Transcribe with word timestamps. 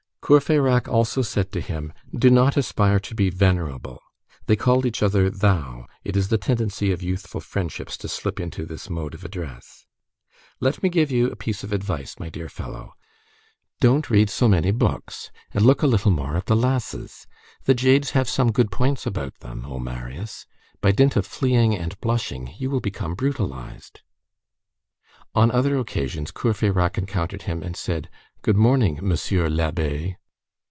Courfeyrac 0.23 0.87
also 0.87 1.21
said 1.21 1.51
to 1.51 1.59
him: 1.59 1.91
"Do 2.17 2.29
not 2.29 2.55
aspire 2.55 3.01
to 3.01 3.13
be 3.13 3.29
venerable" 3.29 3.99
[they 4.45 4.55
called 4.55 4.85
each 4.85 5.03
other 5.03 5.29
thou; 5.29 5.87
it 6.05 6.15
is 6.15 6.29
the 6.29 6.37
tendency 6.37 6.93
of 6.93 7.01
youthful 7.03 7.41
friendships 7.41 7.97
to 7.97 8.07
slip 8.07 8.39
into 8.39 8.65
this 8.65 8.89
mode 8.89 9.13
of 9.13 9.25
address]. 9.25 9.85
"Let 10.61 10.81
me 10.81 10.87
give 10.87 11.11
you 11.11 11.29
a 11.29 11.35
piece 11.35 11.65
of 11.65 11.73
advice, 11.73 12.15
my 12.17 12.29
dear 12.29 12.47
fellow. 12.47 12.93
Don't 13.81 14.09
read 14.09 14.29
so 14.29 14.47
many 14.47 14.71
books, 14.71 15.31
and 15.53 15.65
look 15.65 15.81
a 15.81 15.87
little 15.87 16.11
more 16.11 16.37
at 16.37 16.45
the 16.45 16.55
lasses. 16.55 17.27
The 17.65 17.73
jades 17.73 18.11
have 18.11 18.29
some 18.29 18.53
good 18.53 18.71
points 18.71 19.05
about 19.05 19.37
them, 19.39 19.65
O 19.65 19.79
Marius! 19.79 20.45
By 20.79 20.91
dint 20.93 21.17
of 21.17 21.25
fleeing 21.27 21.75
and 21.77 21.99
blushing, 21.99 22.53
you 22.57 22.69
will 22.69 22.79
become 22.79 23.15
brutalized." 23.15 23.99
On 25.35 25.51
other 25.51 25.77
occasions, 25.77 26.31
Courfeyrac 26.31 26.97
encountered 26.97 27.43
him 27.43 27.61
and 27.63 27.75
said:—"Good 27.75 28.55
morning, 28.57 28.99
Monsieur 29.01 29.49
l'Abbé!" 29.49 30.15